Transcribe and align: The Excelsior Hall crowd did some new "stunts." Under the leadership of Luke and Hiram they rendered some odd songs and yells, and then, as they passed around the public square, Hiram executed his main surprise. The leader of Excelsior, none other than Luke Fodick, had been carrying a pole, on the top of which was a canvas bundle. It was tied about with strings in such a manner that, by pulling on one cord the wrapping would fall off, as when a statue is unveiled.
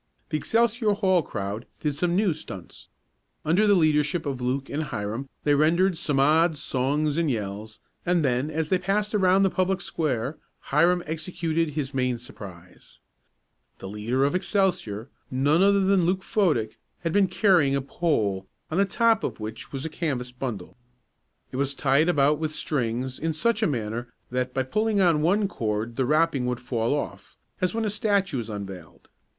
The 0.29 0.37
Excelsior 0.37 0.93
Hall 0.93 1.21
crowd 1.21 1.67
did 1.79 1.93
some 1.93 2.15
new 2.15 2.33
"stunts." 2.33 2.87
Under 3.45 3.67
the 3.67 3.75
leadership 3.75 4.25
of 4.25 4.41
Luke 4.41 4.67
and 4.67 4.85
Hiram 4.85 5.29
they 5.43 5.53
rendered 5.53 5.95
some 5.95 6.19
odd 6.19 6.57
songs 6.57 7.17
and 7.17 7.29
yells, 7.29 7.79
and 8.03 8.25
then, 8.25 8.49
as 8.49 8.69
they 8.69 8.79
passed 8.79 9.13
around 9.13 9.43
the 9.43 9.51
public 9.51 9.79
square, 9.79 10.39
Hiram 10.71 11.03
executed 11.05 11.69
his 11.73 11.93
main 11.93 12.17
surprise. 12.17 12.97
The 13.77 13.87
leader 13.87 14.23
of 14.23 14.33
Excelsior, 14.33 15.11
none 15.29 15.61
other 15.61 15.81
than 15.81 16.07
Luke 16.07 16.23
Fodick, 16.23 16.79
had 17.01 17.13
been 17.13 17.27
carrying 17.27 17.75
a 17.75 17.79
pole, 17.83 18.47
on 18.71 18.79
the 18.79 18.85
top 18.85 19.23
of 19.23 19.39
which 19.39 19.71
was 19.71 19.85
a 19.85 19.87
canvas 19.87 20.31
bundle. 20.31 20.75
It 21.51 21.57
was 21.57 21.75
tied 21.75 22.09
about 22.09 22.39
with 22.39 22.55
strings 22.55 23.19
in 23.19 23.33
such 23.33 23.61
a 23.61 23.67
manner 23.67 24.11
that, 24.31 24.51
by 24.51 24.63
pulling 24.63 24.99
on 24.99 25.21
one 25.21 25.47
cord 25.47 25.95
the 25.95 26.07
wrapping 26.07 26.47
would 26.47 26.59
fall 26.59 26.95
off, 26.95 27.37
as 27.61 27.75
when 27.75 27.85
a 27.85 27.91
statue 27.91 28.39
is 28.39 28.49
unveiled. 28.49 29.07